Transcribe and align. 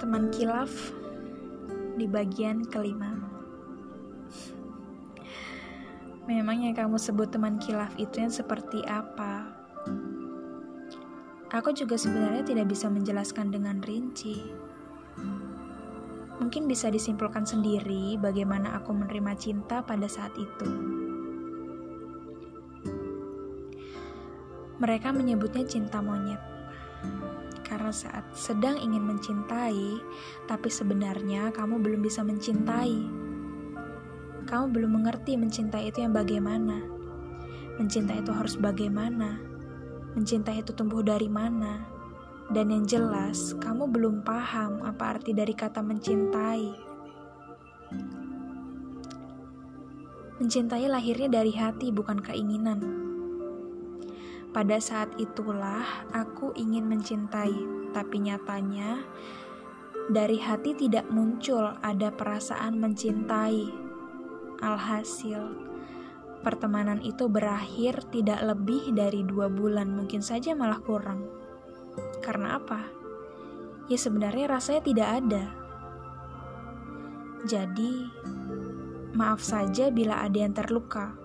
teman 0.00 0.32
kilaf 0.32 0.72
di 2.00 2.08
bagian 2.08 2.64
kelima. 2.64 3.12
Memang 6.24 6.64
yang 6.64 6.72
kamu 6.72 6.96
sebut 6.96 7.28
teman 7.28 7.60
kilaf 7.60 7.92
itu 8.00 8.24
yang 8.24 8.32
seperti 8.32 8.80
apa? 8.88 9.52
Aku 11.52 11.76
juga 11.76 12.00
sebenarnya 12.00 12.48
tidak 12.48 12.72
bisa 12.72 12.88
menjelaskan 12.88 13.52
dengan 13.52 13.84
rinci. 13.84 14.40
Mungkin 16.40 16.64
bisa 16.64 16.88
disimpulkan 16.88 17.44
sendiri 17.44 18.16
bagaimana 18.16 18.80
aku 18.80 18.96
menerima 18.96 19.36
cinta 19.36 19.84
pada 19.84 20.08
saat 20.08 20.32
itu. 20.40 20.68
Mereka 24.80 25.12
menyebutnya 25.12 25.68
cinta 25.68 26.00
monyet 26.00 26.40
karena 27.70 27.94
saat 27.94 28.26
sedang 28.34 28.74
ingin 28.82 29.06
mencintai, 29.06 30.02
tapi 30.50 30.66
sebenarnya 30.66 31.54
kamu 31.54 31.78
belum 31.78 32.02
bisa 32.02 32.26
mencintai. 32.26 32.98
Kamu 34.50 34.74
belum 34.74 34.98
mengerti 34.98 35.38
mencintai 35.38 35.94
itu 35.94 36.02
yang 36.02 36.10
bagaimana. 36.10 36.82
Mencintai 37.78 38.26
itu 38.26 38.34
harus 38.34 38.58
bagaimana. 38.58 39.38
Mencintai 40.18 40.66
itu 40.66 40.74
tumbuh 40.74 41.06
dari 41.06 41.30
mana. 41.30 41.86
Dan 42.50 42.74
yang 42.74 42.82
jelas, 42.82 43.54
kamu 43.62 43.86
belum 43.86 44.26
paham 44.26 44.82
apa 44.82 45.14
arti 45.14 45.30
dari 45.30 45.54
kata 45.54 45.78
mencintai. 45.86 46.66
Mencintai 50.42 50.90
lahirnya 50.90 51.30
dari 51.30 51.54
hati, 51.54 51.94
bukan 51.94 52.18
keinginan. 52.18 53.09
Pada 54.50 54.82
saat 54.82 55.14
itulah 55.14 56.10
aku 56.10 56.50
ingin 56.58 56.90
mencintai, 56.90 57.54
tapi 57.94 58.18
nyatanya 58.18 59.06
dari 60.10 60.42
hati 60.42 60.74
tidak 60.74 61.06
muncul 61.06 61.78
ada 61.86 62.10
perasaan 62.10 62.82
mencintai. 62.82 63.70
Alhasil, 64.58 65.54
pertemanan 66.42 66.98
itu 66.98 67.30
berakhir 67.30 68.02
tidak 68.10 68.42
lebih 68.42 68.90
dari 68.90 69.22
dua 69.22 69.46
bulan, 69.46 69.94
mungkin 69.94 70.18
saja 70.18 70.50
malah 70.58 70.82
kurang. 70.82 71.30
Karena 72.18 72.58
apa? 72.58 72.90
Ya 73.86 74.02
sebenarnya 74.02 74.50
rasanya 74.50 74.82
tidak 74.82 75.08
ada. 75.22 75.44
Jadi, 77.46 78.10
maaf 79.14 79.46
saja 79.46 79.94
bila 79.94 80.26
ada 80.26 80.42
yang 80.42 80.58
terluka 80.58 81.19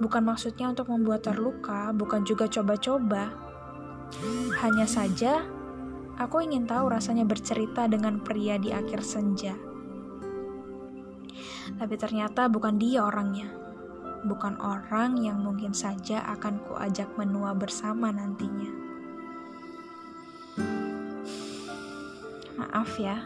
Bukan 0.00 0.24
maksudnya 0.24 0.72
untuk 0.72 0.88
membuat 0.88 1.28
terluka, 1.28 1.92
bukan 1.92 2.24
juga 2.24 2.48
coba-coba. 2.48 3.36
Hanya 4.64 4.88
saja, 4.88 5.44
aku 6.16 6.40
ingin 6.40 6.64
tahu 6.64 6.88
rasanya 6.88 7.28
bercerita 7.28 7.84
dengan 7.84 8.24
pria 8.24 8.56
di 8.56 8.72
akhir 8.72 9.04
senja. 9.04 9.52
Tapi 11.76 11.94
ternyata 12.00 12.48
bukan 12.48 12.80
dia 12.80 13.04
orangnya. 13.04 13.52
Bukan 14.20 14.60
orang 14.60 15.16
yang 15.20 15.40
mungkin 15.40 15.72
saja 15.72 16.20
akan 16.36 16.60
kuajak 16.64 17.08
menua 17.16 17.56
bersama 17.56 18.12
nantinya. 18.12 18.68
Maaf 22.56 23.00
ya. 23.00 23.16